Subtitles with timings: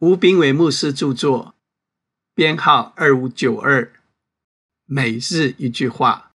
[0.00, 1.54] 吴炳伟牧师著作，
[2.34, 3.94] 编号二五九二。
[4.84, 6.34] 每日一句话，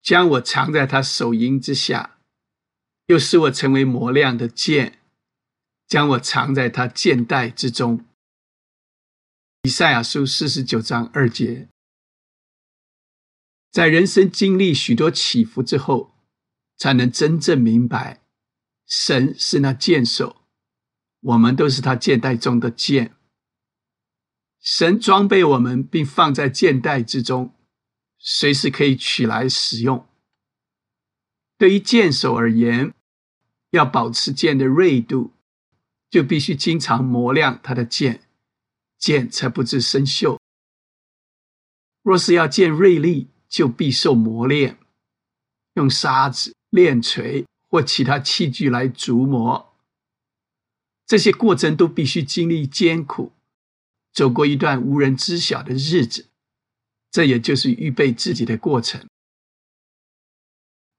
[0.00, 2.20] 将我藏在他手荫之下，
[3.06, 5.00] 又使我成为磨亮的剑，
[5.88, 8.04] 将我藏在他剑带之中。
[9.62, 11.68] 以赛亚书四十九章二节，
[13.72, 16.14] 在人生经历许多起伏之后，
[16.76, 18.22] 才能真正明白，
[18.86, 20.45] 神是那剑手。
[21.26, 23.16] 我们都是他剑袋中的剑，
[24.60, 27.52] 神装备我们，并放在剑袋之中，
[28.16, 30.06] 随时可以取来使用。
[31.58, 32.94] 对于剑手而言，
[33.70, 35.32] 要保持剑的锐度，
[36.08, 38.22] 就必须经常磨亮他的剑，
[38.96, 40.38] 剑才不致生锈。
[42.02, 44.78] 若是要剑锐利，就必受磨练，
[45.74, 49.75] 用沙子、炼锤或其他器具来琢磨。
[51.06, 53.32] 这些过程都必须经历艰苦，
[54.12, 56.26] 走过一段无人知晓的日子，
[57.10, 59.06] 这也就是预备自己的过程。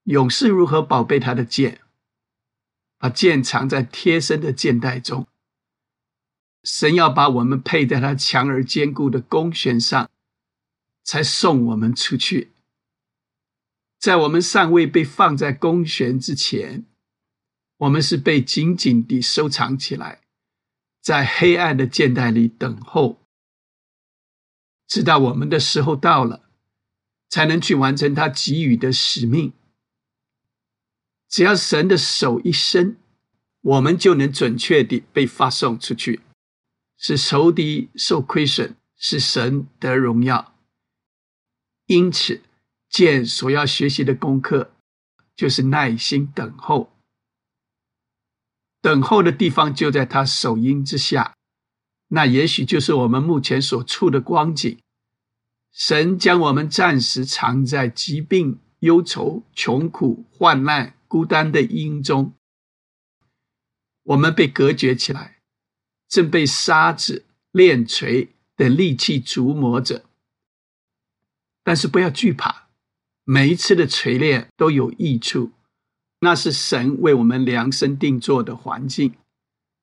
[0.03, 1.81] 勇士如何宝贝他的剑？
[2.97, 5.27] 把剑藏在贴身的剑袋中。
[6.63, 10.09] 神要把我们配在他强而坚固的弓弦上，
[11.03, 12.53] 才送我们出去。
[13.99, 16.85] 在我们尚未被放在弓弦之前。
[17.77, 20.21] 我们是被紧紧地收藏起来，
[21.01, 23.21] 在黑暗的箭袋里等候，
[24.87, 26.49] 直到我们的时候到了，
[27.29, 29.53] 才能去完成他给予的使命。
[31.29, 32.97] 只要神的手一伸，
[33.61, 36.21] 我们就能准确地被发送出去，
[36.97, 40.55] 使仇敌受亏损，使神得荣耀。
[41.85, 42.41] 因此，
[42.89, 44.73] 剑所要学习的功课，
[45.35, 46.96] 就是耐心等候。
[48.87, 51.35] 等候的地方就在他手荫之下，
[52.07, 54.79] 那也许就是我们目前所处的光景。
[55.73, 62.33] 神将我们暂时藏在疾病、忧愁、穷苦、患难、孤单的阴中，
[64.03, 65.39] 我们被隔绝起来，
[66.07, 70.05] 正被沙子、炼锤等利器琢磨着。
[71.61, 72.69] 但是不要惧怕，
[73.25, 75.51] 每一次的锤炼都有益处。
[76.19, 79.15] 那是神为我们量身定做的环境，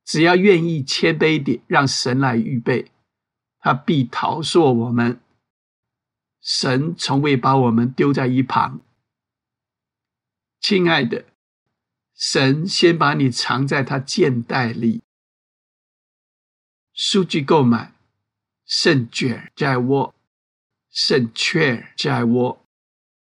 [0.05, 2.91] 只要愿意谦卑点，让神来预备，
[3.61, 5.21] 他必陶塑我们。
[6.41, 8.81] 神从未把我们丢在一旁，
[10.61, 11.25] 亲爱的，
[12.15, 15.03] 神先把你藏在他剑袋里。
[16.93, 17.95] 数据购买，
[18.67, 20.15] 胜券在握，
[20.91, 22.64] 胜券在握。